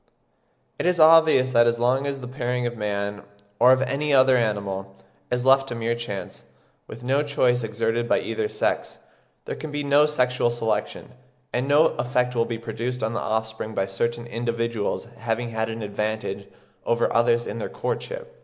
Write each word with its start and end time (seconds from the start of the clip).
It 0.79 0.87
is 0.87 0.99
obvious 0.99 1.51
that 1.51 1.67
as 1.67 1.77
long 1.77 2.07
as 2.07 2.21
the 2.21 2.27
pairing 2.27 2.65
of 2.65 2.75
man, 2.75 3.21
or 3.59 3.71
of 3.71 3.83
any 3.83 4.11
other 4.11 4.35
animal, 4.35 4.95
is 5.29 5.45
left 5.45 5.67
to 5.67 5.75
mere 5.75 5.93
chance, 5.93 6.45
with 6.87 7.03
no 7.03 7.21
choice 7.21 7.63
exerted 7.63 8.09
by 8.09 8.19
either 8.21 8.47
sex, 8.49 8.97
there 9.45 9.53
can 9.55 9.69
be 9.69 9.83
no 9.83 10.07
sexual 10.07 10.49
selection; 10.49 11.11
and 11.53 11.67
no 11.67 11.89
effect 11.99 12.33
will 12.33 12.45
be 12.45 12.57
produced 12.57 13.03
on 13.03 13.13
the 13.13 13.19
offspring 13.19 13.75
by 13.75 13.85
certain 13.85 14.25
individuals 14.25 15.05
having 15.19 15.49
had 15.49 15.69
an 15.69 15.83
advantage 15.83 16.47
over 16.83 17.13
others 17.13 17.45
in 17.45 17.59
their 17.59 17.69
courtship. 17.69 18.39